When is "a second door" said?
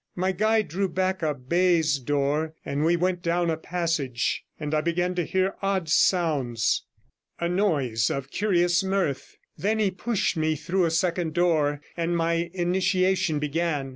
10.85-11.81